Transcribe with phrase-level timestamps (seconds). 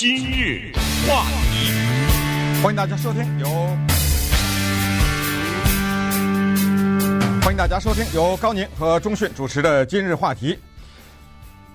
[0.00, 0.72] 今日
[1.06, 3.46] 话题，欢迎大家收听由
[7.42, 10.58] 欢迎大家收听由高宁和钟讯主持的今日话题。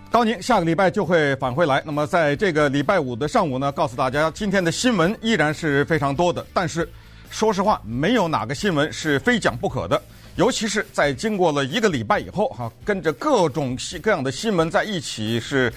[0.10, 6.90] 高宁下个礼拜就会返回来，那么在这个礼拜五的上午呢，告诉大家今天的新闻依然是非常多的，但是
[7.30, 10.02] 说实话，没有哪个新闻是非讲不可的。
[10.36, 15.72] 尤其是在经过了一个礼拜以后，哈，跟着各种各样的新闻在一起是，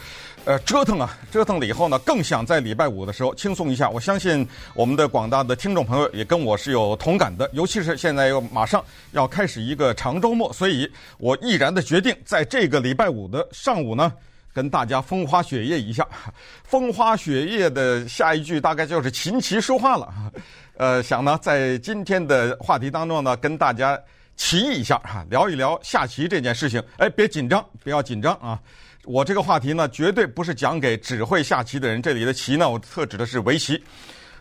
[0.48, 3.90] 呃，折腾啊，折腾了以后呢，更想在礼拜五的时候轻松一下。
[3.90, 7.46] 我相信我们的广大的听众朋友也跟我是有同感的。
[7.52, 14.10] 尤其是现在又马上要开始一个长周末，所以我毅然的决定在这个礼拜五的上午呢，
[14.54, 16.08] 跟大家风花雪月一下。
[16.64, 20.08] 风花雪月的下一句大概就是琴棋书画了。
[20.78, 24.00] 呃，想呢，在今天的话题当中呢，跟大家。
[24.40, 26.80] 棋一下哈，聊一聊下棋这件事情。
[26.96, 28.56] 哎，别紧张，不要紧张啊！
[29.08, 32.02] 我这个话题呢，绝对不是讲给只会下棋的人。
[32.02, 33.82] 这里的棋呢，我特指的是围棋。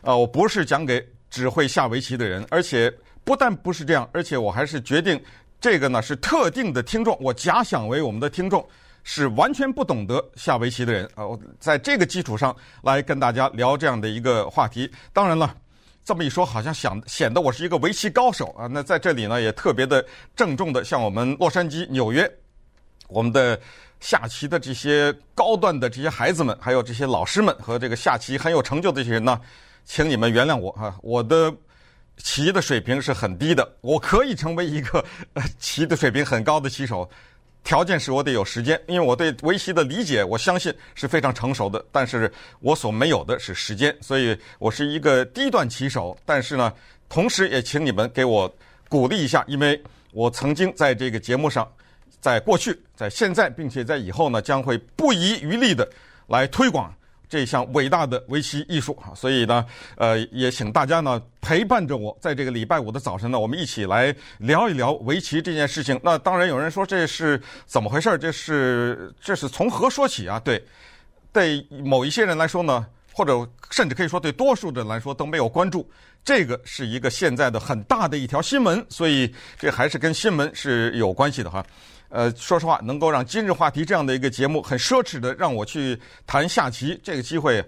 [0.01, 2.93] 呃，我不是讲给只会下围棋的人，而且
[3.23, 5.17] 不但不是这样，而且我还是决定
[5.61, 7.17] 这个呢是特定的听众。
[7.21, 8.67] 我假想为我们的听众
[9.03, 11.25] 是完全不懂得下围棋的人啊。
[11.25, 14.91] 我在这个基础上来跟大家聊这样的一个话题。
[15.13, 15.55] 当然了。
[16.03, 18.65] 这么一说，好像想显得我是一个围棋高手啊。
[18.65, 20.05] 那在这里呢，也特别的
[20.37, 22.29] 郑重的向我们洛杉矶、纽约，
[23.09, 23.59] 我们的
[23.99, 29.39] 下棋的这些高段的这些孩子们，还有这些老师们和这个下棋很有成就的这些人呢，
[29.85, 31.53] 请你们原谅我啊，我的
[32.17, 33.75] 棋的水平是很低的。
[33.81, 35.03] 我可以成为一个
[35.33, 37.09] 呃棋的水平很高的棋手。
[37.63, 41.83] 条件是我得有时间，因为我对围棋的理解，我相信是非常成熟的。
[41.91, 42.31] 但是
[42.61, 46.17] 我所没有的是时间，所以我是一个低段棋手。
[46.25, 46.71] 但是呢，
[47.09, 48.49] 同时也请你们给我
[48.87, 51.69] 鼓励一下，因为我曾经在这个节目上，
[52.19, 55.87] 在过去、在现在，并且在以后呢，将会不遗余力的
[56.27, 56.93] 来推广。
[57.29, 59.65] 这项伟大的围棋艺术哈，所以呢，
[59.97, 65.99] 呃，也请大家呢陪伴着我，在这个礼拜五的早晨呢，我们一起来聊一聊围棋这件事情。
[66.01, 68.17] 那当然有人说这是怎么回事？
[68.17, 70.39] 这是这是从何说起啊？
[70.39, 70.65] 对，
[71.33, 75.85] 对某一些人来说呢，或者甚至可以说对多数人来说都没有关注，
[76.23, 81.61] 这个是一个现在的很大的一条新闻，所以这还是跟新闻是有关系的哈。
[82.09, 87.63] 呃，说实话，能够让今日话题这样的一个节目很奢侈的让我去谈下棋，这个机会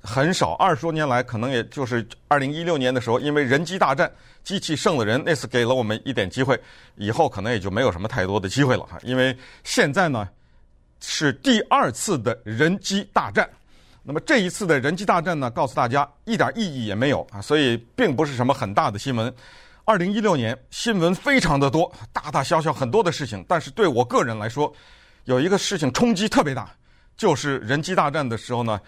[0.00, 0.52] 很少。
[0.54, 4.10] 二十多年来，可能也就是二零一六年的时候，因为人机大战，
[4.44, 6.58] 机器胜了人，那次给了我们一点机会，
[6.94, 8.96] 以后可能也就没有什么太多的机会了哈。
[9.02, 10.28] 因为现在呢
[11.00, 13.50] 是第二次的人机大战，
[14.04, 19.34] 那么这一次的人机大战呢，告诉大家一点意义也没有啊，所以并不是什么很大的新闻。
[19.90, 24.72] 二零一六年新闻非常的多，大大小小很多的事情，但是对我个人来说，
[25.24, 26.70] 有一个事情冲击特别大，
[27.16, 28.80] 就是人机大战的时候呢，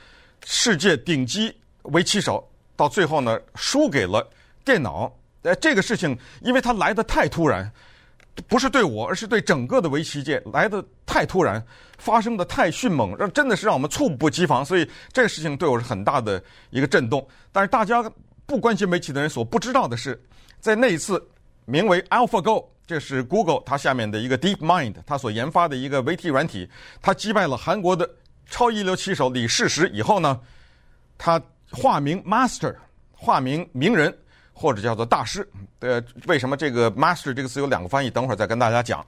[0.44, 1.52] 世界顶级
[1.86, 4.24] 围棋手到最后呢输给了
[4.64, 5.12] 电脑。
[5.42, 7.68] 呃，这个事情因为它来得太突然，
[8.46, 11.60] 不是对我，而是对整个的围棋界来得太突然，
[11.98, 14.64] 发生的太迅猛，让真的是让我们猝不及防。
[14.64, 17.26] 所以这个事情对我是很大的一个震动。
[17.50, 18.08] 但是大家
[18.46, 20.16] 不关心围棋的人所不知道的是。
[20.62, 21.20] 在那一次
[21.64, 26.70] 名为 AlphaGo，这是 Google 它下面的一个 DeepMind 它所研发的一个围棋软体，
[27.02, 28.08] 它击败了韩国的
[28.46, 30.40] 超一流棋手李世石以后呢，
[31.18, 31.42] 它
[31.72, 32.76] 化名 Master，
[33.10, 34.16] 化名名人
[34.52, 35.46] 或者叫做大师。
[35.80, 38.08] 呃，为什么这个 Master 这个词有两个翻译？
[38.08, 39.04] 等会儿再跟大家讲。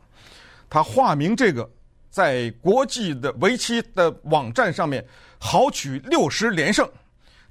[0.69, 1.71] 它化名这个，
[2.11, 5.07] 在国际的围棋的网站上面
[5.39, 6.89] 豪取六十连胜。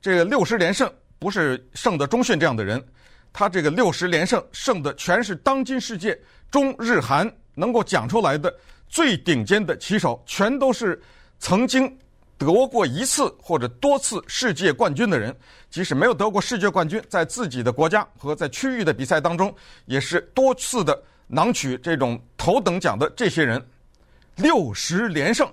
[0.02, 2.86] 这个六十连胜不是胜的钟讯这样的人。
[3.34, 6.18] 他这个六十连胜，胜的全是当今世界
[6.52, 8.56] 中日韩能够讲出来的
[8.88, 11.02] 最顶尖的棋手，全都是
[11.40, 11.98] 曾经
[12.38, 15.36] 得过一次或者多次世界冠军的人。
[15.72, 19.54] 即使没有得过世界冠军，在自己的国家和在区域的比赛当中，
[19.86, 23.60] 也是多次的囊取这种头等奖的这些人，
[24.36, 25.52] 六十连胜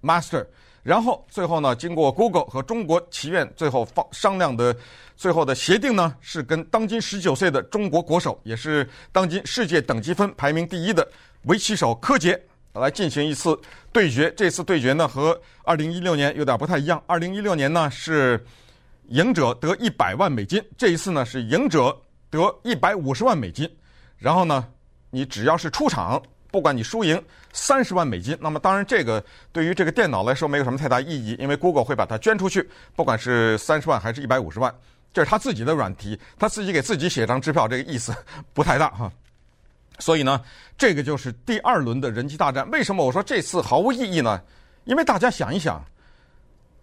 [0.00, 0.46] ，Master。
[0.86, 4.72] 然后最后呢，经过 Google 和中国棋院最后方商量的
[5.16, 11.04] 最后的协定呢，是跟当今十九岁的中国国手，也是当今世界等级分排名第一的
[11.46, 12.40] 围棋手柯洁
[12.72, 13.58] 来进行一次
[13.90, 14.32] 对决。
[14.36, 17.02] 这次对决呢，和二零一六年有点不太一样。
[17.08, 18.46] 二零一六年呢是
[19.08, 22.00] 赢者得一百万美金，这一次呢是赢者
[22.30, 23.68] 得一百五十万美金。
[24.16, 24.64] 然后呢，
[25.10, 26.22] 你只要是出场。
[26.50, 27.22] 不管你输赢
[27.52, 29.22] 三十万美金，那么当然这个
[29.52, 34.74] 对于这个电脑来说没有什么太大意义，因为 Google 会把它捐出去，不管是三十万还是一百五十万，
[35.12, 38.14] 这是他自己的软体，他自己给自己写张支票，这个意思
[38.54, 39.10] 不太大哈。
[39.98, 40.42] 所以呢，
[40.76, 42.70] 这个就是第二轮的人机大战。
[42.70, 44.40] 为什么我说这次毫无意义呢？
[44.84, 45.82] 因为大家想一想，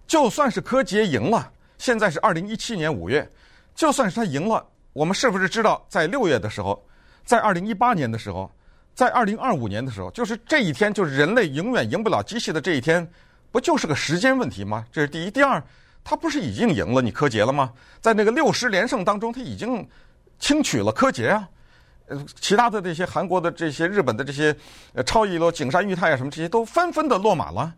[0.08, 3.32] 就算是柯洁赢了，现在是二零一七年五月，
[3.76, 6.84] 就算是他赢了，我们是不是知道在六月的时候，
[7.24, 8.52] 在二零一八年的时候，
[8.94, 13.08] 在二零二五年的时候，就是这一天，就是人类永远赢不了机器的这一天，
[13.52, 14.86] 不就是个时间问题吗？
[14.92, 15.32] 这是第一。
[15.32, 15.62] 第二，
[16.04, 17.72] 他不是已经赢了你柯洁了吗？
[18.02, 19.88] 在那个六十连胜当中，他已经
[20.38, 21.50] 轻取了柯洁啊。
[22.08, 24.56] 呃，其他的这些韩国的这些、日本的这些，
[24.94, 27.74] 呃，超一流景山裕太啊什么这些都纷纷的落马了。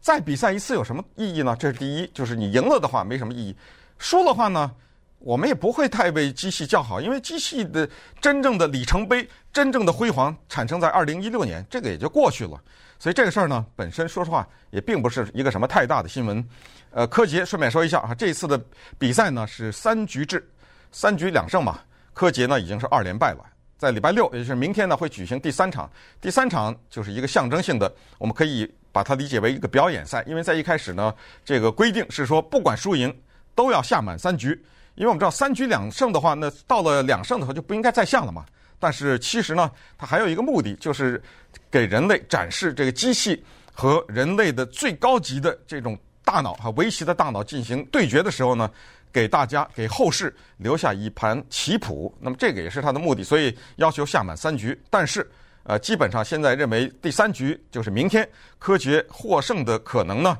[0.00, 1.56] 再比赛一次有什么意义呢？
[1.58, 3.56] 这是第一，就是你赢了的话没什么意义，
[3.98, 4.70] 输的话呢？
[5.18, 7.88] 我们也不会太为机器叫好，因为机器的
[8.20, 12.60] 真正的里程碑、真正的辉煌产生在二零一六年，这个也就过去了。
[12.98, 16.44] 所以这个事儿呢，本身说实话也并不是一个什么太大的新闻。
[16.90, 18.60] 呃，柯洁顺便说一下啊，这次的
[18.98, 20.48] 比赛呢是三局制，
[20.90, 21.80] 三局两胜嘛。
[22.14, 23.44] 柯洁呢已经是二连败了，
[23.76, 25.88] 在礼拜六，也就是明天呢会举行第三场。
[26.20, 33.16] 第三场就是一个象征性的，我们可以把它理解为一个表演赛，因为在一开始呢，这个规定是说不管输赢
[33.54, 34.60] 都要下满三局。
[34.98, 38.44] 因为我们知道三局两胜的话，那到了两胜的话就不应该再下了嘛。
[38.80, 41.22] 但是其实呢，它还有一个目的，就是
[41.70, 43.42] 给人类展示这个机器
[43.72, 48.68] 和人类的最高级的这种大脑和围棋的大脑进行对决的时候呢，
[49.12, 52.12] 给大家给后世留下一盘棋谱。
[52.20, 54.76] 那么这个也是它的目的，所以要求下满三局。
[54.90, 55.28] 但是
[55.62, 58.28] 呃，基本上现在认为第三局就是明天
[58.58, 60.36] 柯洁获胜的可能呢，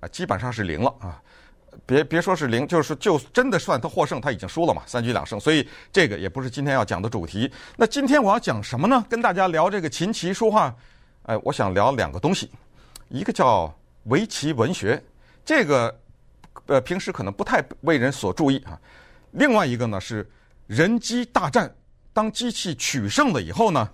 [0.00, 1.20] 啊，基本上是零了啊。
[1.86, 7.50] 别别说是零，就是就真的算他获胜，他已经输了嘛，三局两胜，所以这个也不是今天要讲的主题。
[7.76, 9.04] 那今天我要讲什么呢？
[9.08, 10.74] 跟大家聊这个琴棋书画，
[11.24, 12.50] 哎，我想聊两个东西，
[13.08, 13.74] 一个叫
[14.04, 15.02] 围棋文学，
[15.44, 15.94] 这个
[16.66, 18.78] 呃平时可能不太为人所注意啊。
[19.32, 20.28] 另外一个呢是
[20.66, 21.74] 人机大战，
[22.12, 23.88] 当机器取胜了以后呢，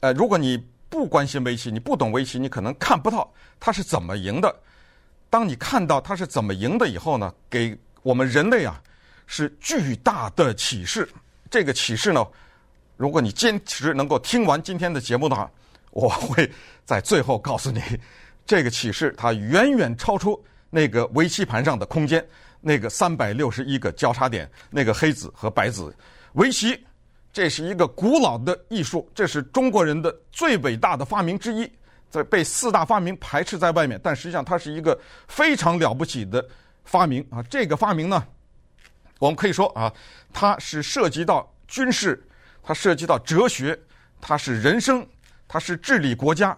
[0.00, 4.54] 呃，如果你不关心围棋，你不懂围棋，你可能看不到它是怎么赢的。
[5.34, 8.80] 当你看到他是怎么赢的以后呢，给我们人类啊
[9.26, 11.08] 是巨大的启示。
[11.50, 12.24] 这个启示呢，
[12.96, 15.50] 如果你坚持能够听完今天的节目的话，
[15.90, 16.48] 我会
[16.84, 17.82] 在最后告诉你，
[18.46, 20.40] 这个启示它远远超出
[20.70, 22.24] 那个围棋盘上的空间，
[22.60, 25.92] 那个三百六十一个交叉点，那个黑子和白子。
[26.34, 26.78] 围棋
[27.32, 31.68] 这是一个古老的艺术，这是中国人的最伟大的发明之一。
[32.14, 34.96] 在被四大发明排斥在外面，但实际上它是一个
[35.26, 36.46] 非常了不起的
[36.84, 37.42] 发明啊！
[37.50, 38.24] 这个发明呢，
[39.18, 39.92] 我们可以说啊，
[40.32, 42.22] 它是涉及到军事，
[42.62, 43.76] 它涉及到哲学，
[44.20, 45.04] 它是人生，
[45.48, 46.56] 它是治理国家，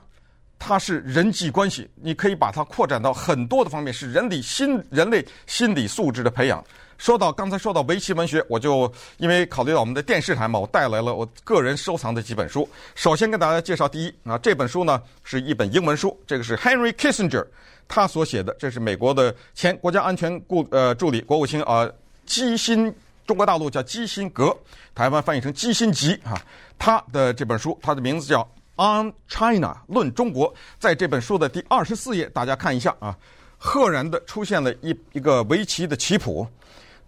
[0.59, 1.89] 它是人际关系。
[1.95, 6.65] 你可以把它扩展到很多的方面，是人理心人类心理素质的培养。
[6.99, 12.67] 说到刚才说到围棋文学，我就因为考虑到我们的电视台嘛，我带来了我个人收藏的几本书。
[12.95, 17.47] 首先跟大家介绍第一啊，这本书呢是一本英文书，这个是 Henry Kissinger
[17.87, 21.87] 他所写的，这是美国的前国家安全顾呃助理国务卿啊
[22.25, 22.91] 基辛，
[23.27, 24.57] 中国大陆叫基辛格，
[24.95, 26.41] 台湾翻译成基辛吉啊。
[26.79, 33.17] 他的这本书，他的名字叫 On China 论中国，在这本书的第二十四页，大家看一下啊，
[33.57, 36.47] 赫然的出现了一一个围棋的棋谱。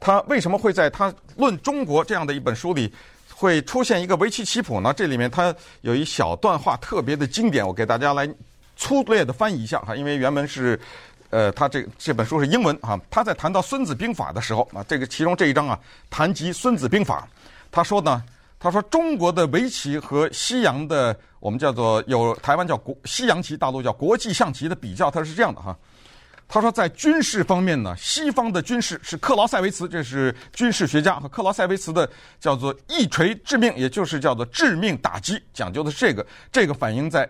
[0.00, 2.90] 他为什么会在他论中国这样的一本书里
[3.34, 4.94] 会出现一个围棋棋谱呢？
[4.94, 8.26] 这里面他有一小段话特别的经典，我给大家来
[8.76, 10.78] 粗略的翻译一下哈，因为原文是，
[11.30, 12.98] 呃，他这这本书是英文哈。
[13.10, 17.28] 他在谈到《孙子兵法》的时候啊，这个其中这一章啊，谈及《孙子兵法》，
[17.70, 18.22] 他说呢，
[18.58, 25.76] 他说中国的围棋和西洋的我们叫做有台湾叫国西洋棋，大陆叫国际象棋的比较，他是这样的哈。
[26.48, 32.08] 他说，在军事方面呢，西方的军事是克劳塞维茨，这是军事学家和克劳塞维茨的
[32.40, 37.28] 叫做一锤致命，也就是叫做致命打击，讲究的是这个，这个反映在。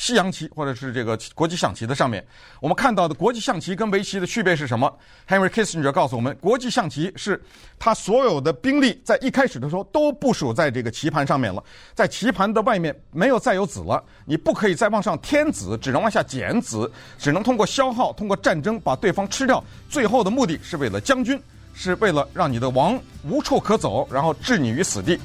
[0.00, 2.26] 西洋棋或者是这个国际象棋的上面，
[2.58, 4.90] 我们看到的国际象棋跟围棋的区别是什么
[5.28, 7.38] ？Henry Kissinger 告诉我们，国际象棋是
[7.78, 11.62] 他所有的兵力在一开始的时候都部署在这个棋盘上面了，
[11.94, 19.62] 在棋盘的外面没有再有子了，你不可以再往上添子，只能往下减子，只能通过消耗、通过战争把对方吃掉。
[19.90, 21.38] 最后的目的是为了将军，
[21.74, 25.20] 是为了让你的王无处可走，然后置你于死地，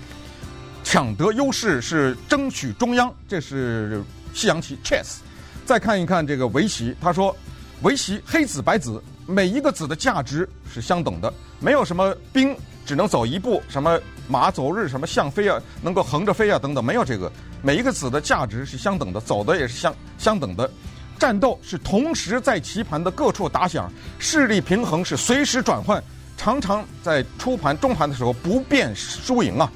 [0.83, 4.03] 抢得优势是争取中央，这是。
[4.35, 5.19] 西洋棋 chess，
[5.65, 6.93] 再看一看这个围棋。
[7.01, 7.35] 他说，
[7.81, 17.31] 围棋黑子白子每一个子的价值是相等的，没有什么兵只能走一步，什么马走日，什么象飞啊，能够横着飞啊等等，没有这个。
[17.63, 20.69] 每一个子的价值是相等的，走的也是相相等的。
[21.17, 23.89] 战斗是同时在棋盘的各处打响，
[24.19, 26.03] 势力平衡是随时转换，
[26.35, 29.71] 常常在初盘中盘的时候不变输赢啊。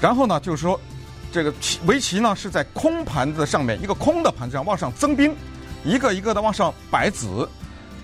[0.00, 0.78] 然后呢，就是说。
[1.32, 5.34] 这个棋围棋呢，是在空盘子上面一个空的盘子上往上增兵，
[5.82, 7.48] 一个一个的往上摆子，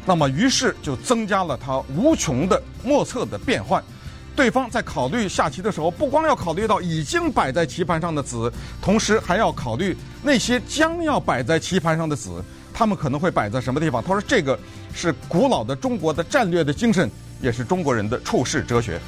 [0.06, 3.84] 那么于是就增加了它无穷的莫测的变换。
[4.34, 12.42] 对方在考虑下棋的时候，不光要考虑到已经摆在棋盘上的子，同时还要考虑那些将要摆在棋盘上的子，
[12.72, 14.00] 他们可能会摆在什么地方。
[14.02, 14.56] 他说：“这个
[14.94, 17.10] 是古老的中国的战略的精神，
[17.42, 19.00] 也是中国人的处世哲学。”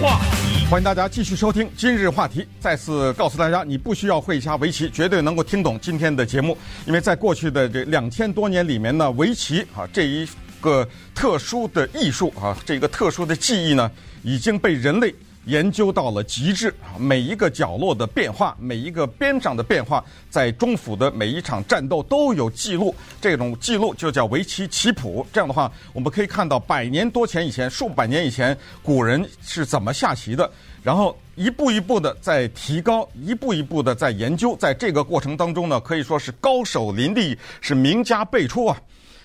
[0.00, 2.46] 话题，欢迎大家继续收听今日话题。
[2.58, 6.56] 再次告诉大家，你不需要会下围棋，绝对能够听懂今天的节目。
[6.86, 10.26] 因为在过去的这两千多年里面呢，围棋啊这一
[10.58, 13.90] 个特殊的艺术啊，这个特殊的技艺呢，
[14.22, 15.14] 已经被人类。
[15.46, 22.94] 研究到了极致啊，每一个角落的变化，每一个边上的变化，在中府的每一场战斗都有记录。
[23.22, 25.26] 这种记录就叫围棋棋谱。
[25.32, 30.48] 这样的话，我们可以看到百年多前以前，数百年以前，古人是怎么下棋的，
[30.82, 34.54] 然后一步一步的在提高，一步一步的在研究。
[34.58, 38.78] 在这个过程当中呢，可以说是高手林立，是名家辈出啊。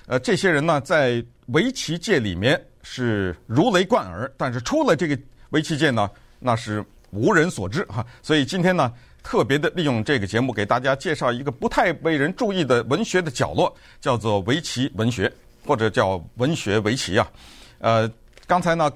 [0.08, 5.20] 呃，这些人呢，在围棋界里面是如雷贯耳，但是出了这个。
[5.50, 6.10] 围棋界呢，
[6.40, 8.92] 那是无人所知哈，所以今天呢，
[9.24, 15.32] 特别的利用这个节目给大家介绍一个不太被人注意的文学的角落，叫做围棋文学，
[15.66, 17.28] 或者叫文学围棋啊。
[17.80, 18.12] 呃，
[18.48, 18.92] 刚才呢，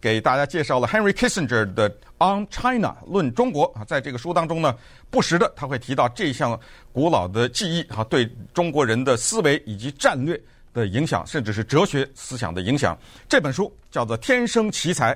[0.00, 4.74] 给大家介绍了 Henry Kissinger 的《On China》论中国啊，在这个书当中呢，
[5.10, 6.58] 不时的他会提到这项
[6.92, 10.40] 古老的技艺啊，对中国人的思维以及战略
[10.74, 12.98] 的影响，甚至是哲学思想的影响。
[13.28, 15.14] 这本书叫做《天生奇才》。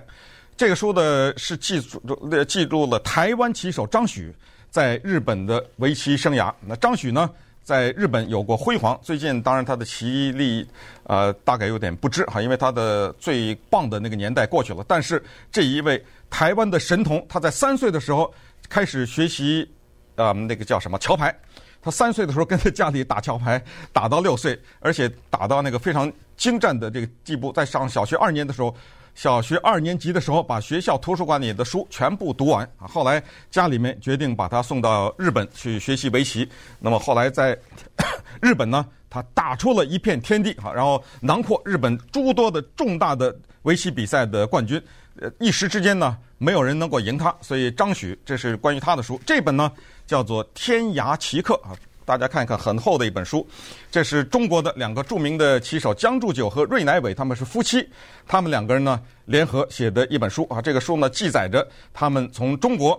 [0.56, 4.34] 这个书的是记录记录了台湾棋手张许
[4.70, 6.50] 在日本的围棋生涯。
[6.66, 7.28] 那张许呢，
[7.62, 8.98] 在日本有过辉煌。
[9.02, 10.66] 最近当然他的棋力
[11.02, 14.82] 呃大概有点不支哈，因为他的最棒的那个年代过去了。
[14.88, 15.22] 但是
[15.52, 18.32] 这一位台湾的神童，他在三岁的时候
[18.66, 19.68] 开始学习
[20.14, 21.38] 呃那个叫什么桥牌。
[21.82, 27.52] 他三岁的时候跟他家里打桥牌，打到六岁，而且打到那个非常精湛的这个地步。
[27.52, 28.74] 在上小学二年的时候。
[29.16, 32.70] 小学二年级的时候，把学校图书馆里的书全部读完。
[32.76, 33.20] 后来
[33.50, 36.46] 家里面决定把他送到日本去学习围棋。
[36.78, 37.58] 那么后来在
[38.42, 44.80] 日本呢，他打出了一片天地哈，然后囊括日本诸多的重大的围棋比赛的冠军。
[45.18, 47.34] 呃，一时之间呢，没有人能够赢他。
[47.40, 49.18] 所以张许，这是关于他的书。
[49.24, 49.72] 这本呢
[50.06, 51.72] 叫做《天涯棋客》啊。
[52.06, 53.46] 大家看一看，很厚的一本书，
[53.90, 57.86] 这是中国的两个著名的棋手江铸九和芮乃伟，他们是夫妻，
[58.26, 60.62] 他们两个人呢联合写的一本书啊。
[60.62, 62.98] 这个书呢记载着他们从中国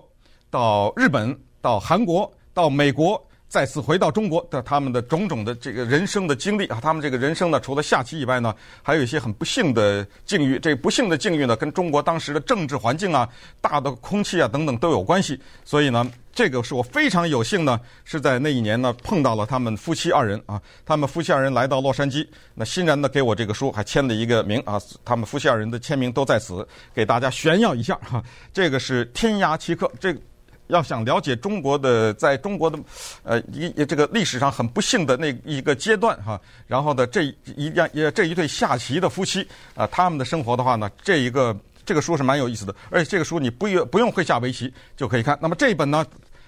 [0.51, 3.19] 到日本、到韩国、到美国。
[3.50, 10.60] 再次回到中国的他们的种种的这个人生的经历啊，他们这个人生呢，除了下棋以外呢，还有一些很不幸的境遇。
[10.60, 13.27] 这不幸的境遇呢，跟中国当时的政治环境啊、
[13.62, 15.39] 大的空气啊等等都有关系。
[15.63, 20.62] 所以呢，这个是我非常有幸呢，是在那一年呢碰到了他们夫妻二人啊。
[20.86, 24.77] 他们夫妻二人来到洛杉矶，那欣然的给我这个书还签了一个名啊。
[25.06, 28.22] 他们夫妻二人的签名都在此，给大家炫耀一下哈。
[28.51, 30.13] 这个是天涯棋客这。
[30.67, 32.77] 要想了解中国的，在中国的，
[33.24, 37.24] 呃，一这个历史上很不幸的那一个阶段哈，然后呢这
[37.55, 41.55] 一样也这一对下棋的夫妻啊，他们的生活的话呢，这一个
[41.86, 45.38] 这个书是蛮有意思的，而且这个书你不用不用会下围棋就可以看。
[45.41, 46.05] 那么这一本呢，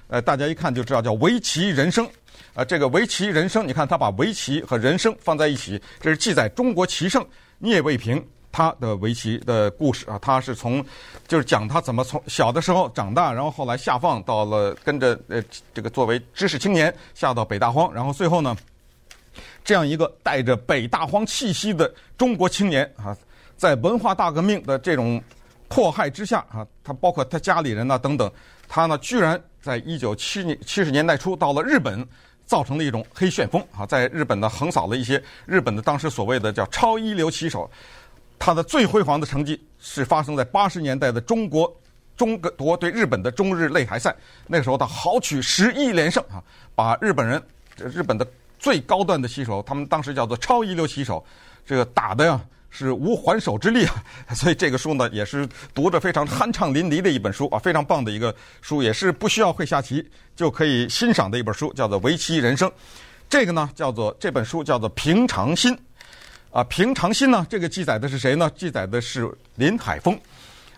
[0.08, 2.06] 呃，大家一看就知道叫《围棋人生》
[2.54, 7.26] 啊，这个《围棋人生》，你看他把围棋和人生放在一起，这是记载中国棋圣
[7.58, 8.22] 聂卫平。
[8.52, 10.84] 他的围棋的故事啊，他是从
[11.28, 15.42] 就是讲他怎么从小的时候长大，然后后来下放到了跟着呃
[15.74, 18.58] 这个作为知识青年下到北大荒，然后最后呢，
[19.64, 23.16] 这样一个带着北大荒气息的中国青年啊，
[23.56, 25.22] 在文化大革命的这种
[25.68, 28.30] 迫害之下啊，他包括他家里人呐等等，
[28.68, 32.06] 他呢居然在一九七年七十年代初到了日本，
[32.48, 37.70] 造成了一种黑旋风啊，在日本呢横扫了一些日本的当时所谓的叫超一流棋手。
[38.40, 41.72] 他的最辉煌的成绩是发生在八十年代的中国
[42.16, 44.16] 中国对日本的中日擂台赛，
[44.48, 46.42] 那个时候他豪取十一连胜啊，
[46.74, 47.42] 把日本人
[47.76, 48.26] 日本的
[48.58, 51.24] 最高段的棋手，他们当时叫做超一流棋手，
[51.66, 54.04] 这个打的呀是无还手之力啊，
[54.36, 60.06] 所以这个书呢也是读着非常酣畅淋漓的一本书啊，非常棒的一个书，也是不需要会下棋
[60.36, 62.70] 就可以欣赏的一本书，叫做《围棋人生》。
[63.30, 65.74] 这个呢叫做这本书叫做《平常心》。
[66.52, 67.46] 啊，平常心呢？
[67.50, 68.52] 这个记载的是谁呢？
[68.56, 70.20] 记载的是林海峰。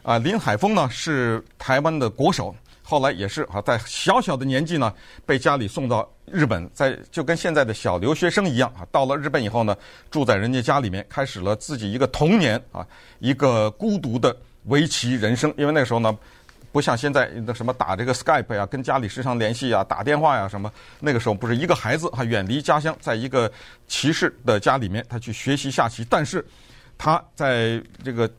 [0.04, 4.92] 啊，林海峰呢是台湾的国手，后来也是啊，在小小的年纪呢
[5.26, 8.86] 被家里送到日本，在就跟现在的小留学生一样啊。
[8.92, 9.78] 到了日本以后呢，
[10.10, 12.86] 住在人家家里面，开始了自己一个童年啊，
[13.20, 14.36] 一个孤独的
[14.66, 15.54] 围棋人生。
[15.56, 16.18] 因为那时候呢，
[16.72, 20.72] 不像现在那什么打这个 Skype 呀，跟家里时常联系啊，打电话呀什么。
[21.00, 23.52] 那个时候不是一个孩子还远离家乡，在一个
[23.88, 26.06] 骑士的家里面，他去学习下棋。
[26.10, 26.46] 但是
[26.98, 28.30] 他在这个，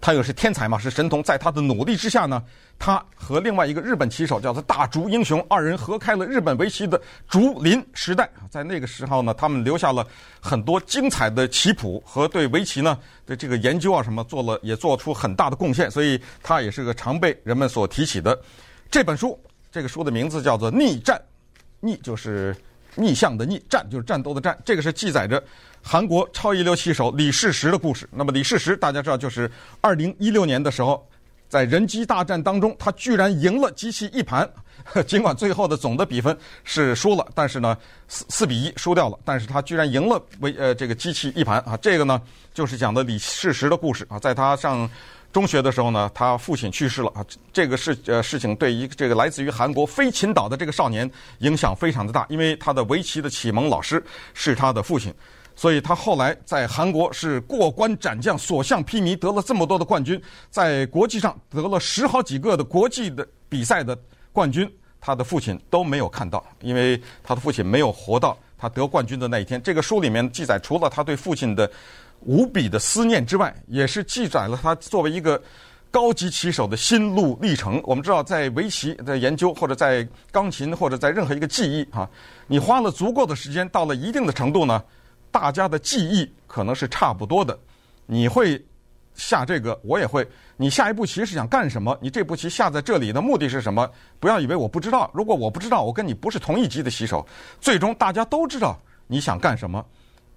[0.00, 2.42] 他又是天才嘛，是神童，在他的努力之下呢。
[2.80, 8.26] 他和另外一个日本棋手叫做大竹英雄，二人合开了日本围棋的竹林时代。
[8.48, 10.04] 在那个时候呢，他们留下了
[10.40, 15.90] 很多精彩的棋谱和对围棋呢的这个研究啊什么，做了也做出很大的贡献。
[15.90, 18.36] 所以他也是个常被人们所提起的。
[18.90, 19.38] 这本书，
[19.70, 21.18] 这个书的名字叫做《逆战》，
[21.80, 22.56] 逆就是
[22.94, 24.58] 逆向的逆，战就是战斗的战。
[24.64, 25.42] 这个是记载着
[25.82, 28.08] 韩国超一流棋手李世石的故事。
[28.10, 31.06] 那么李世石大家知道，就是二零一六年的时候。
[31.50, 34.48] 在人机大战当中，他居然赢了机器一盘，
[35.04, 37.76] 尽管最后的总的比分是输了，但是呢，
[38.06, 41.58] 四四比一输掉了，但是他居然赢了为呃这个机器一盘。
[41.62, 42.22] 啊，这个呢
[42.54, 44.06] 就是讲的李世石的故事。
[44.08, 44.88] 啊，在他上
[45.32, 47.10] 中学的时候呢，他父亲去世了。
[47.16, 54.00] 啊，这个事呃事情对于这个来自于韩国飞禽岛的这个少年影响非常的大，因为他的围棋的启蒙老师
[54.34, 55.12] 是他的父亲。
[55.60, 63.94] 所以他后来在韩国是过关斩将，所向披靡，得了这么多的冠军，在国际上得了十好几个的国际的比赛的
[64.32, 64.66] 冠军，
[65.02, 69.62] 他的父亲都没有看到，因为他的父亲没有活到他得冠军的那一天。
[69.62, 71.70] 这个书里面记载，除了他对父亲的
[72.20, 75.38] 无比的思念之外，也是记载了他作为一个
[75.90, 77.78] 高级棋手的心路历程。
[77.84, 82.08] 我们知道，在围棋的研究，或者在钢琴，或者在任何一个技艺啊，
[82.46, 84.82] 你花了足够的时间，到了一定的程度呢，
[85.30, 87.58] 大家的记忆可能是差不多的，
[88.06, 88.62] 你会
[89.14, 90.26] 下这个，我也会。
[90.56, 91.96] 你下一步棋是想干什么？
[92.02, 93.90] 你这步棋下在这里的目的是什么？
[94.18, 95.10] 不要以为我不知道。
[95.14, 97.26] 如果我不知道，我跟你不是同一级的棋手，
[97.60, 99.84] 最终大家都知道你想干什么。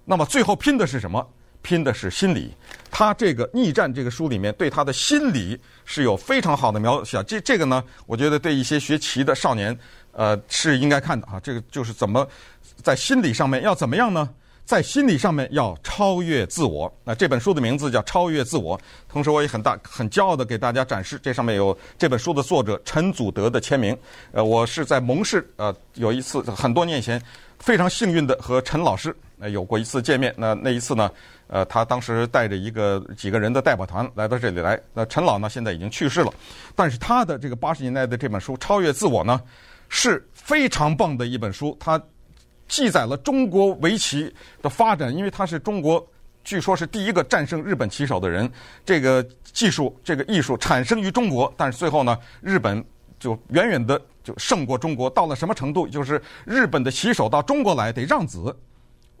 [0.04, 1.26] 那么最后拼的是什么？
[1.62, 2.54] 拼的是心理。
[2.90, 7.22] 他这个逆战这个书里面对他的心理是有非常好的描写。
[7.24, 9.76] 这这个呢，我觉得对一些学棋的少年，
[10.12, 11.40] 呃，是应该看的啊。
[11.40, 12.26] 这个就是怎么
[12.82, 14.28] 在心理上面要怎么样呢？
[14.64, 16.92] 在心理上面要超越自我。
[17.04, 18.78] 那这本书的名字叫《超越自我》。
[19.08, 23.96] 同时，我也很大很骄傲地给大家展示，这上面有这本书的作者陈祖德的签名。
[24.32, 27.20] 呃，我是在蒙市呃有一次很多年前
[27.58, 30.34] 非常幸运的和陈老师呃有过一次见面。
[30.38, 31.10] 那那一次呢，
[31.46, 34.80] 呃，他当时带着一个几个人的代表团来到这里来。
[34.94, 36.32] 那陈老呢现在已经去世了，
[36.74, 39.40] 但是他的这个八十年代的这本书《超越自我》呢
[39.90, 41.76] 是非常棒的一本书。
[41.78, 42.00] 他
[42.68, 46.04] 记载了中国围棋的发展，因为他是中国，
[46.42, 48.50] 据说是第一个战胜日本棋手的人。
[48.84, 52.84] 这个技术、这个艺术产生于中国，但是最后呢，日本
[53.18, 55.08] 就远远的就胜过中国。
[55.10, 55.86] 到了什么程度？
[55.86, 58.54] 就是日本的棋手到中国来得让子。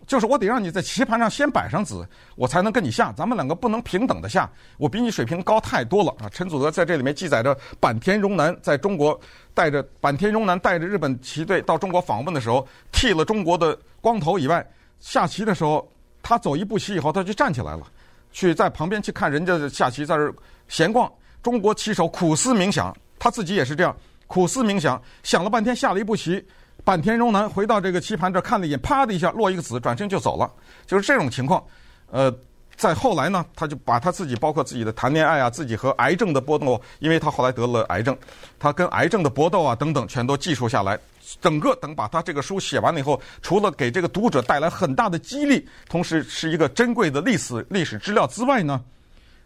[0.06, 3.12] 就是我得让你在棋盘上先摆上子，我才能跟你下。
[3.12, 6.28] 咱们两个不能平等的下，我比你水平高太多了啊！
[6.30, 9.18] 陈祖德在这里面记载着坂田荣南在中国
[9.54, 14.66] 带着坂田荣南带着日本棋队到中国访问的时候，剃了中国的光头以外，
[15.00, 15.90] 下棋的时候
[16.22, 17.86] 他走一步棋以后他就站起来了，
[18.32, 20.34] 去在旁边去看人家下棋，在这儿
[20.68, 21.10] 闲逛。
[21.42, 23.94] 中国棋手苦思冥想，他自己也是这样
[24.26, 26.44] 苦思冥想，想了半天下了一步棋。
[26.84, 30.50] 坂田荣南回到这个棋盘这看了一眼，啪的一下落一个子，转身就走了。
[30.86, 31.64] 就是这种情况。
[32.10, 32.32] 呃，
[32.76, 38.14] 在后来呢，他就把他自己，包括自己的谈恋爱啊，自己和癌症的搏斗，因为他后来得了癌症，
[38.58, 40.98] 他跟癌症的搏斗啊等等，全都记述下来。
[41.40, 48.84] 整个等把他这个书写完了以后，除了给这个读者带来很大的激励，同时是一个珍贵的历史历史资料之外呢，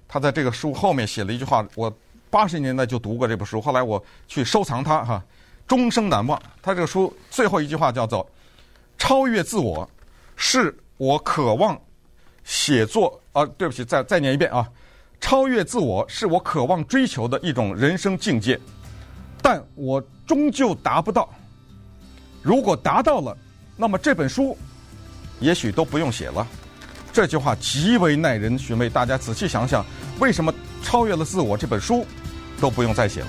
[0.08, 1.90] 他在这个书后面写了一句话，我
[2.30, 5.22] 八十年代就读过这本书，后来我去收藏它哈。
[5.68, 6.40] 终生难忘。
[6.60, 8.28] 他这个书最后一句话叫做
[8.98, 9.88] “超越自我，
[10.34, 11.80] 是我渴望
[12.42, 14.68] 写作啊，对不起，再再念一遍啊，
[15.20, 18.58] 超越自我是我渴望追求的一种人生境界，
[19.40, 21.28] 但我终究达不到。
[22.42, 23.36] 如果达到了，
[23.76, 24.56] 那么这本书
[25.38, 26.44] 也许都不用写了。”
[27.10, 28.88] 这句话极为耐人寻味。
[28.88, 29.84] 大家仔细想想，
[30.20, 30.54] 为什么
[30.84, 32.06] 超越了自我这本书
[32.60, 33.26] 都不用再写了？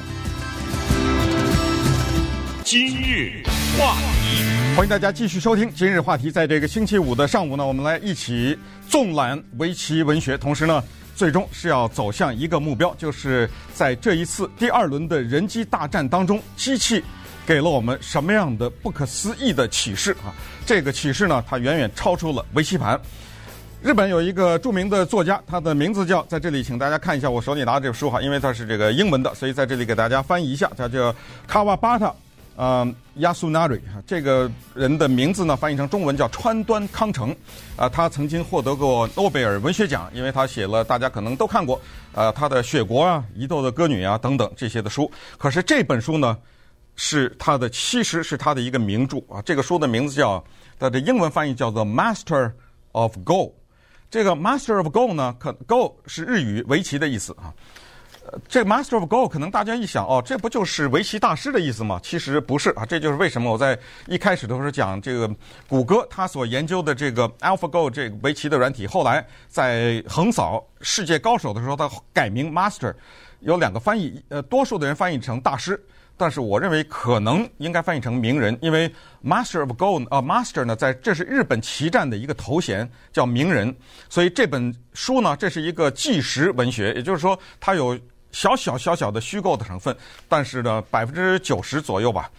[2.70, 3.42] 今日
[3.80, 6.30] 话题，欢迎大家继续收听今日话题。
[6.30, 8.56] 在这个星期五的上午呢，我们来一起
[8.88, 10.84] 纵览围棋文学，同时呢，
[11.16, 17.04] 最终是要走向一个目标，就是在这一次第二轮的人机大战当中，机器
[17.44, 20.30] 给了我们什么样的不可思议的启示啊？
[20.64, 23.02] 这个启示呢，它远远超出了围棋盘。
[23.82, 31.16] 日本有一个著名的作家，他的名字叫，在这里请大家看一下我手里拿的这本书哈，因为它是这个英文的，所以在这里给大家翻译一下，它叫
[31.48, 32.14] 卡瓦巴塔。
[32.60, 32.86] 呃
[33.18, 37.34] ，Yasunari 这个人的名字呢，翻译成中文叫川端康成，
[37.78, 41.80] 啊、他曾经获得过诺贝尔文学奖，因为他写了大家可能都看过，
[42.12, 45.10] 呃，他的《雪国》啊，《伊豆的歌女》啊等等这些的书。
[45.38, 46.38] 可是这本书呢，
[46.98, 49.42] 是他的，其实是他的一个名著啊。
[49.46, 50.44] 这个书的名字叫，
[50.78, 52.52] 它的英文翻译叫做《Master
[52.92, 53.46] of Go》。
[54.12, 57.54] 这个 Master of Go 呢，可 Go 是日语围棋的意思啊。
[58.48, 62.00] 这 Master of Go 可能大家一想哦，这不就是围棋大师的意思吗？
[62.04, 65.30] 其实不是啊，这就是为什么我在一开始的时候讲这个
[65.68, 72.94] 谷歌他所研究的这个 AlphaGo 这个围棋的软体，后来在横扫世界高手的时候，他改名 Master，
[73.40, 75.82] 有两个翻译，呃，多数的人翻译成大师，
[76.18, 78.92] 但是我认为可能应该翻译成名人，因为
[79.24, 83.76] Master of Go 啊，Master 呢，在这是日本棋战的一个头衔，叫名人，
[84.10, 87.98] 所以这本书呢，这是一个纪实文学，也就是说它有。
[88.32, 89.96] 小小小小的虚构的成分，
[90.28, 92.30] 但是呢，百分之九十左右吧，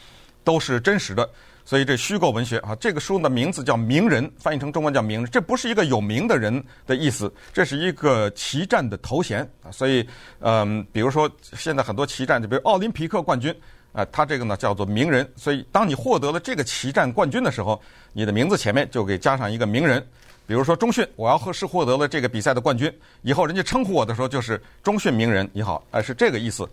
[0.44, 1.28] 都是真实的。
[1.62, 9.70] 所以这虚构文学啊，这个书的名字叫《名人》，翻译成中文叫“名人”，这不是一个有名的人的意思，这是一个棋战的头衔啊。
[9.70, 10.04] 所以，
[10.40, 13.54] 嗯，比如说现在很多棋战，就比如奥林匹克冠军
[13.92, 15.30] 啊，他这个呢叫做名人。
[15.36, 17.80] 所以，当你获得了这个棋战冠军的时候，
[18.12, 20.04] 你的名字前面就给加上一个“名人”。
[20.50, 26.68] 比如说中训，我要和是获得了这个比赛的冠军，以后人家称呼我的时候就是中训名人，你好，哎，是这个意思。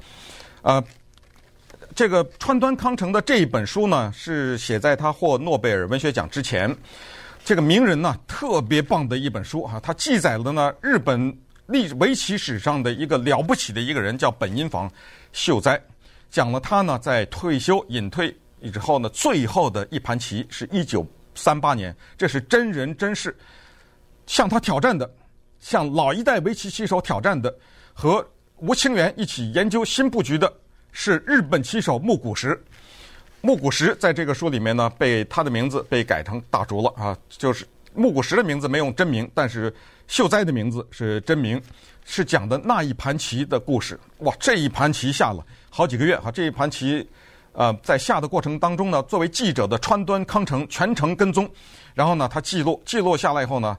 [0.63, 0.83] 呃，
[1.93, 6.75] 这个川端康成的这一本书呢，是写在他获诺贝尔文学奖之前。
[7.45, 11.37] 这个名人呢，特别棒的一本书啊，他记载了呢日本
[11.67, 14.91] 历围棋史上的一个了不起的一个人，叫本因坊
[15.33, 15.79] 秀哉，
[16.31, 18.35] 讲了他呢在退休隐退
[18.73, 23.37] 之后呢，最后的一盘棋是一九三八年，这是真人真事。
[24.27, 25.09] 向他挑战的，
[25.59, 27.53] 向老一代围棋棋手挑战的，
[27.93, 28.23] 和
[28.57, 30.51] 吴清源一起研究新布局的，
[30.91, 32.61] 是日本棋手木谷实。
[33.41, 39.73] 木谷实在这个书里面呢，被他的名字被改成大竹了啊，就是木谷实的名字没用真名，但是
[40.07, 41.61] 秀哉的名字是真名，
[42.03, 43.97] 是讲的那一盘棋的故事。
[44.19, 47.07] 哇，这一盘棋下了好几个月哈，这一盘棋，
[47.53, 51.49] 呃，在下的过程当中呢，作为记者的川端康成全程跟踪，
[51.93, 53.77] 然后呢，他记录记录下来以后呢。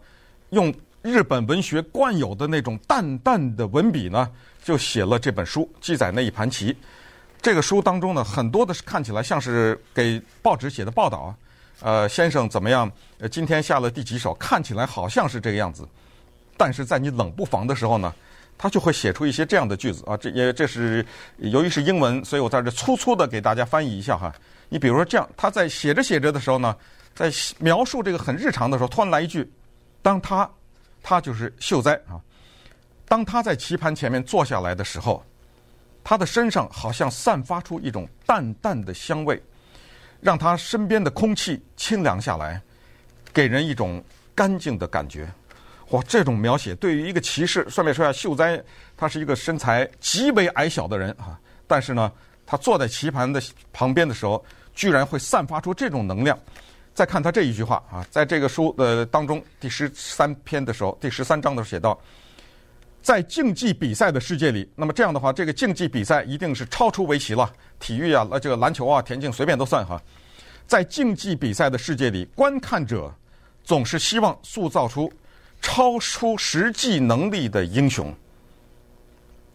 [0.51, 4.31] 用日本文学惯有的那种淡淡的文笔呢，
[4.63, 6.77] 就写了这本书，记载那一盘棋。
[7.41, 11.37] 这个书当中呢，很多的是看起来像是给报纸写的报道啊。
[11.81, 12.91] 呃，先生怎么样？
[13.19, 14.35] 呃，今天下了第几手？
[14.35, 15.89] 看起来好像是这个样子，
[16.57, 18.13] 但是在你冷不防的时候呢，
[18.59, 20.17] 他就会写出一些这样的句子啊。
[20.17, 21.07] 这也这是
[21.37, 24.35] 由于是英文，所以我在这粗粗的给大家翻译一下哈。
[24.69, 26.75] 你比如说这样，他在写着写着的时候呢，
[27.15, 27.31] 在
[27.61, 29.49] 描述这个很日常的时候，突然来一句。
[30.03, 30.49] 当他，
[31.03, 32.21] 他就是秀哉啊。
[33.07, 35.25] 当他在棋盘前面坐下来的时候，
[36.05, 39.43] 他的身上好像散发出一种淡淡的香味，
[40.21, 42.61] 让他身边的空气清凉下来，
[43.33, 44.03] 给人一种
[44.35, 45.29] 干净的感觉。
[45.91, 48.63] 哇，这种描写对于一个棋士，顺便说下，秀哉
[48.97, 52.13] 他是一个身材极为矮小的人啊，但是呢，
[52.45, 56.39] 他坐在棋盘的旁边的时候，居然会散发出这种能量。
[56.99, 61.97] 再看他这一句话啊，在这个书的当中第十三篇的时候，第十三章的时候写到，
[63.01, 70.03] 在竞技比赛的世界里，那么这样的话，这个竞技比赛一定是超出围棋了，体育啊，呃这个篮球啊，田径随便都算哈。
[70.67, 73.15] 在竞技比赛的世界里，观看者
[73.63, 75.09] 总是希望塑造出
[75.63, 78.13] 超出实际能力的英雄。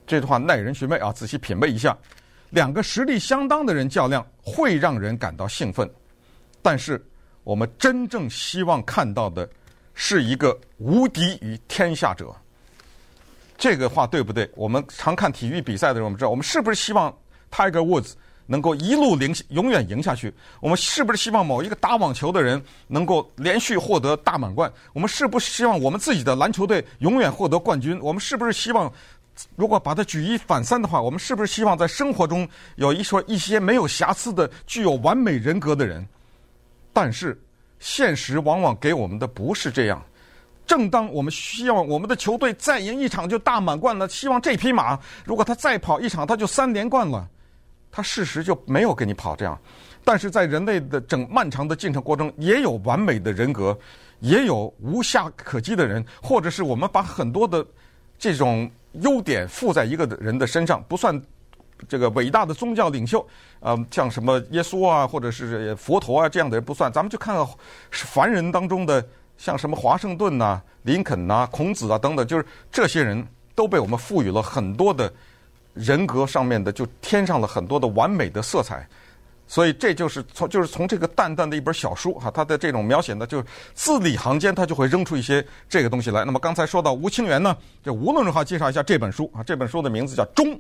[0.08, 1.98] 这句话耐人寻味啊，仔细品味一下。
[2.52, 5.90] 两个实力相当的人较量会让人感到兴奋，
[6.62, 7.06] 但是。
[7.44, 9.48] 我们真正希望看到的
[9.94, 12.34] 是一个无敌于天下者。
[13.58, 14.50] 这个话对不对？
[14.56, 17.16] 我们常看体育比赛的时候，我们知道，我们是不是希望
[17.52, 18.14] Tiger Woods
[18.46, 20.34] 能够一路赢，永远赢下去？
[20.60, 24.70] 我们是不是希望某一个打网球的人能够连续获得大满贯？
[24.92, 27.98] 我们是不是希望我们自己的篮球队永远获得冠军？
[28.02, 28.92] 我们是不是希望，
[29.56, 36.06] 如果把它举一反三的话，我们是不是希望在生活中有一说一些没有瑕疵的、具有完美人格的人？
[36.94, 37.38] 但是，
[37.80, 40.02] 现实往往给我们的不是这样。
[40.66, 47.28] 正当我们希望我们的球队再赢一场就大满贯了，希望这匹马如果他再跑一场他就三连冠了，
[47.92, 49.60] 他事实就没有给你跑这样。
[50.06, 53.78] 但是在人类的整漫长的进程过程，也有完美的人格，
[54.20, 57.66] 也有无懈可击的人，或者是我们把很多的
[58.18, 58.70] 这种
[59.02, 61.22] 优点附在一个人的身上，不算。
[61.88, 63.26] 这个伟大的宗教领袖，
[63.60, 67.48] 呃，像什么耶稣啊，或者是佛陀啊这样的人不算，咱们就看看
[67.92, 69.06] 凡人当中的，
[69.38, 75.12] 像什么华盛顿呐、林肯呐、孔子啊等等，就是这些人都被我们赋予了很多的
[75.74, 78.88] 人格上面的，就添上了很多的完美的色彩。
[79.46, 83.44] 所以这就是从就是从这个淡淡的一本小书哈，它的这种描写呢，就
[83.76, 86.24] 字里行间它就会扔出一些这个东西来。
[86.24, 90.60] 那么刚才说到吴清源呢，就无论如何介绍一下这本书啊，这本书的名字叫《中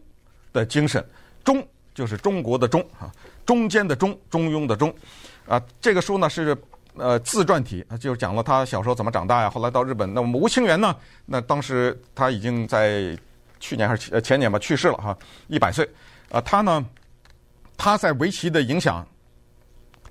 [0.53, 1.01] 的精神》，
[1.43, 3.11] 中就是中国的中啊，
[3.45, 4.93] 中间的中，中庸的中，
[5.47, 6.57] 啊，这个书呢是
[6.95, 10.13] 呃自传体，就讲了他小时候怎么长大呀，后来到日本。
[10.13, 13.17] 那我们吴清源呢，那当时他已经在
[13.59, 15.85] 去年还是前年吧去世了哈，一百岁，
[16.29, 16.85] 啊，他呢。
[17.75, 19.05] 他在围棋的影响，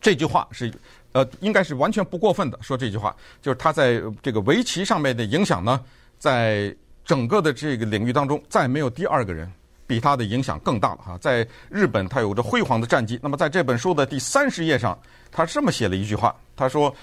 [0.00, 0.70] 这句话是，
[1.12, 2.59] 呃，应该是完全不过分的。
[2.61, 5.81] 说这句话，就是他在这个围棋上面的影响呢，
[6.18, 6.74] 在
[7.05, 9.50] 整个的这个领域当中，再没有第二个人
[9.92, 11.18] 比他的影响更大了哈。
[11.18, 13.20] 在日本，他有着辉煌的战绩。
[13.22, 14.98] 那么在这本书的第三十页上，
[15.31, 16.94] 他这么写了一句话，他说，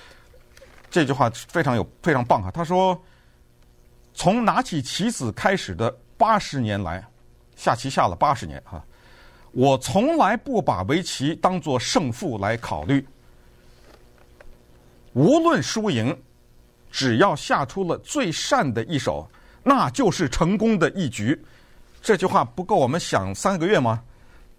[0.89, 2.49] 这句话非常有非常棒哈。
[2.49, 2.99] 他说，
[4.15, 7.07] 从拿起棋子开始的八十年来，
[7.55, 8.83] 下棋下了八十年哈。
[9.51, 13.07] 我从来不把围棋当作胜负来考虑，
[15.13, 16.19] 无论输赢，
[16.89, 19.29] 只要下出了最善的一手，
[19.61, 21.39] 那就是成功的一局。
[22.01, 24.01] 这句话不够我们想三个月吗？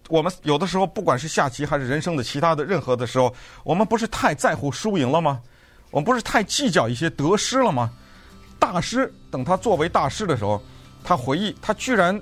[0.09, 5.41] 我们有的时候，不管是下棋还是人生的其他的任何的时候，我们不是太在乎输赢了吗？
[5.89, 7.91] 我们不是太计较一些得失了吗？
[8.59, 10.61] 大师等他作为大师的时候，
[11.03, 12.21] 他回忆，他居然。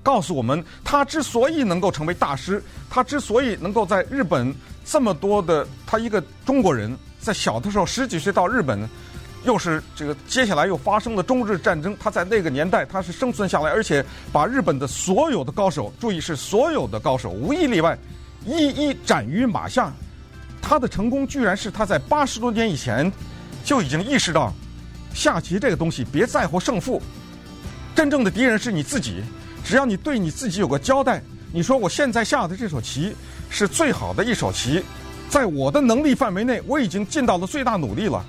[0.00, 8.88] 告诉我们，他之所以能够成为大师，他之所以能够在日本这么多的，他一个中国人，在小的时候十几岁到日本，
[9.44, 17.96] 又是这个接下来又发生了中日战争，他在那个年代他是生存下来，而且把日本的所有的高手，注意是所有的高手，无一例外，
[18.44, 19.92] 一一斩于马下。
[20.60, 23.10] 他的成功居然是他在八十多年以前
[23.64, 24.52] 就已经意识到，
[25.14, 27.00] 下棋这个东西别在乎胜负，
[27.94, 29.22] 真正的敌人是你自己。
[29.64, 31.22] 只要你对你自己有个交代，
[31.52, 33.14] 你说我现在下的这手棋
[33.48, 34.82] 是最好的一手棋，
[35.28, 38.24] 在我的能力范围内，我已经尽到了最大努力了，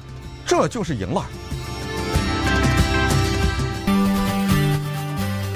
[0.49, 1.23] 这就是赢了。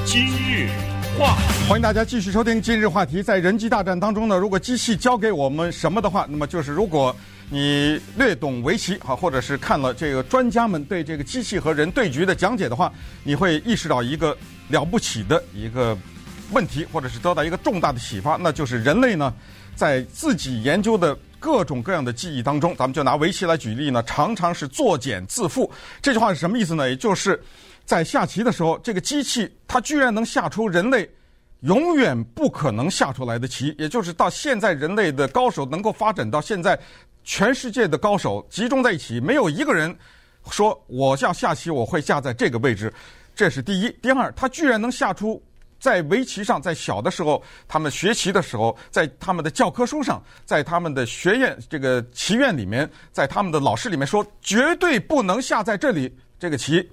[0.06, 0.70] 今日
[1.18, 3.24] 话题，欢迎大家继续收听今日话题。
[3.24, 7.14] 在人机大战当中呢，如果机器教给我们什么的话，那么就是如果
[7.50, 14.38] 你略懂围棋哈，或者是看了这个专家们对这个机器和人对局的讲解的话，你会意识到一个。
[14.70, 15.96] 了不起的一个
[16.52, 19.32] 问题，或者是得到一个重大的启发，那就是人类呢，
[19.76, 25.70] 在自己研究的各种各样的技艺当中，咱们就拿围棋来举例呢，常常是作茧自缚。
[26.02, 26.90] 这句话是什么意思呢？
[26.90, 27.38] 也就是
[27.84, 31.10] 在下棋的时候，这个机器它居然能下出人类
[31.60, 36.80] 永远不可能下出来的棋，也就是到现在人类的高手能够发展到现在，
[37.26, 39.94] 全世界的高手集中在一起，没有一个人
[40.50, 42.94] 说我要下棋我会下在这个位置。
[43.36, 45.44] 这是第一，第二，他居然能下出
[45.84, 56.90] 在围棋上，在小的时候，他们学棋的时候，在他们的教科书上，在他们的学院这个棋院里面，在他们的老师里面说，绝对不能下在这里这个棋，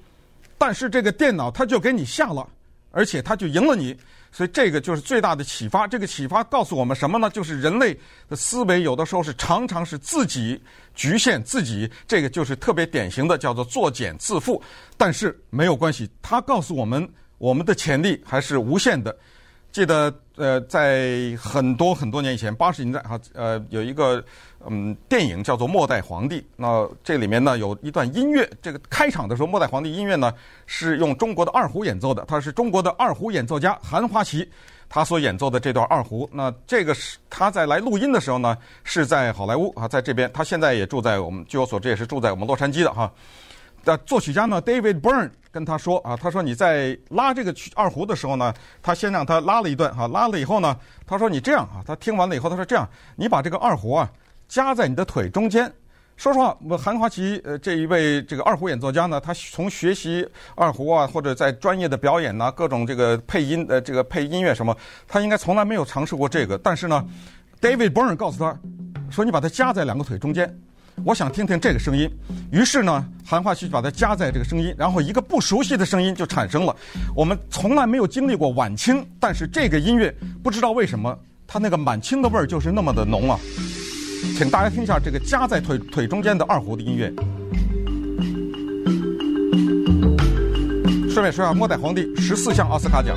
[0.58, 2.44] 但是这个电脑它就给你下了，
[2.90, 3.96] 而且它就赢了你。
[4.32, 5.86] 所以这个就是最大的启发。
[5.86, 7.30] 这个启发告诉我们什么呢？
[7.30, 7.96] 就是人类
[8.28, 10.60] 的思维有的时候是常常是自己
[10.96, 11.88] 局限自己。
[12.08, 14.60] 这个就是特别典型的叫做作茧自缚。
[14.96, 17.08] 但是没有关系，它告诉我们
[17.40, 19.16] 我们的潜力还是无限的。
[19.72, 24.22] 记得呃，在很多很多年以前，八十年代哈，呃，有一个
[24.68, 26.40] 嗯电影叫做《末代皇帝》。
[26.56, 30.34] 那这里面呢有一段音乐，这个开场的时候，《末代皇帝》音乐呢
[30.66, 34.46] 是用中国的二胡演奏的，他是中国的二胡演奏家韩花琪，
[34.88, 36.28] 他所演奏的这段二胡。
[36.32, 43.10] 那这个是他在来录音的时候呢，是在好莱坞啊，在这边，他现在也住在我们，据我所知也是住在我们洛杉矶的哈。
[43.84, 54.10] 的作曲家呢，David Byrne 跟他说啊，他说你在拉这个曲二胡的时候呢，他先让他拉了一段哈，拉了以后呢，他说你这样啊，他听完了以后，他说这样，你把这个二胡啊
[54.48, 55.72] 夹在你的腿中间。
[56.16, 64.76] 说实话，我韩华琪呃这一位这个二胡演奏家呢，他从学习二胡啊，或者在专业的表演呐，各种这个配音呃这个配音乐什么，
[65.08, 66.58] 他应该从来没有尝试过这个。
[66.58, 67.02] 但是呢
[67.60, 68.54] ，David Byrne 告诉他
[69.10, 70.60] 说，你把它夹在两个腿中间。
[71.04, 72.10] 我想听听这个声音，
[72.52, 76.76] 于是呢，韩华琪把它夹在这个声音，然后一个不熟悉的声音就产生了。
[77.14, 83.38] 我们从来没有经历过晚清，但是这个音乐不知道为什么它那个满清的味儿就是那么的浓啊！
[84.36, 87.10] 请大家听一下这个夹在腿腿中间的二胡的音乐。
[91.08, 93.16] 顺便说下，《末代皇帝》十四项奥斯卡奖。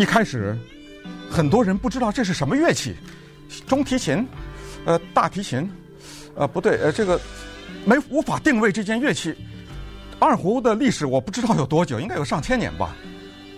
[0.00, 0.56] 一开始，
[1.30, 2.96] 很多人不知道这是什么乐器，
[3.66, 4.26] 中提琴，
[4.86, 5.70] 呃，大提琴，
[6.34, 7.20] 呃，不对，呃，这个
[7.84, 9.36] 没无法定位这件乐器。
[10.18, 12.96] 二胡的历史我不知道有多久，应该有上千年吧。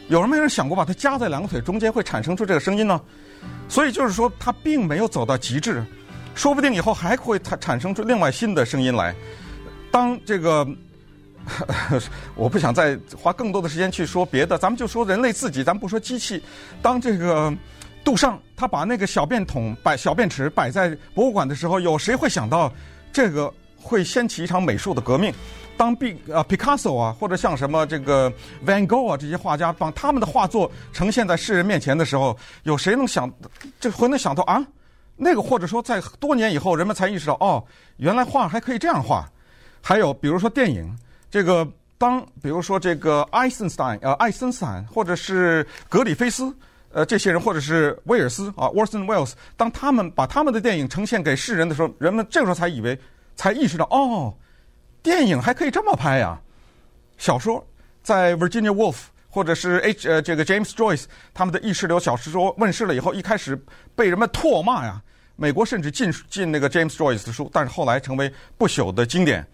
[0.08, 3.00] 有人没人想过把它夹在两个腿中间会产生出这个声音呢？
[3.68, 5.84] 所以就是说，它并没有走到极致，
[6.34, 9.14] 说不定以后还会产产生出另外新的声音来。
[9.92, 10.66] 当这个，
[12.36, 16.42] 我不想再花更多的时间去说别的，咱们就说人类自己，咱们不说机器。
[16.80, 17.52] 当这个
[18.04, 22.72] 杜尚他把那个小便桶摆小便池摆在博物馆的时候，有谁会想到
[23.12, 25.32] 这个会掀起一场美术的革命？
[25.76, 28.30] 当毕啊，Picasso 啊，或者像什么这个
[28.64, 33.28] Van Gogh 啊这些画家，把他们的画作呈现在世人面前的时候，有谁能想，
[33.80, 34.64] 这会能想到啊？
[35.16, 37.64] 那个或者说在多年以后，人们才意识到哦，
[37.96, 39.28] 原来画还可以这样画。
[39.80, 40.96] 还有比如说电影，
[41.32, 41.66] 这个
[41.96, 46.54] 当比如说这个爱森斯坦呃爱森斯坦或者是格里菲斯
[46.92, 52.98] 呃这些人，或者是威尔斯啊 w a r s o n Wells，当他们把他们的电影呈现给世人的时候，人们这个时候才以为
[53.34, 54.34] 才意识到哦。
[55.02, 56.38] 电影还可以这么拍呀？
[57.16, 57.66] 小说
[58.02, 58.96] 在 Virginia Woolf
[59.30, 63.58] 或者是 H 呃这个 James Joyce 他们的意识流小说问世了以后，一开始
[63.96, 65.00] 被人们唾骂呀。
[65.36, 69.46] 美国甚至禁禁那个 James Joyce 的书，但是后来成为不朽的经典。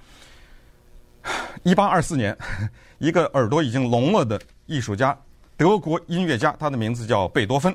[1.63, 2.37] 一八二四年，
[2.99, 5.17] 一个耳朵已经聋了的艺术家，
[5.57, 7.75] 德国音乐家，他的名字叫贝多芬，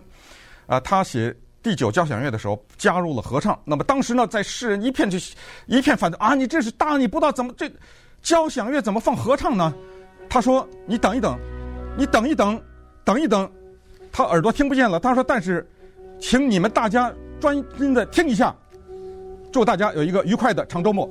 [0.68, 1.36] 啊，他写。
[1.62, 5.18] 第九交响乐的时候加入了合唱，那么当时呢，在世人一片就
[5.66, 6.36] 一片反对啊！
[6.36, 7.72] 你这是大逆不道，怎么这
[8.22, 9.74] 交响乐怎么放合唱呢？
[10.30, 11.40] 他说：“你等一等，
[11.98, 12.62] 你等一等，
[13.06, 13.50] 等一等。”
[14.12, 15.00] 他耳朵听不见了。
[15.00, 15.66] 他说：“但是，
[16.20, 18.54] 请你们大家专心的听一下，
[19.50, 21.10] 祝大家有一个愉快的长周末。”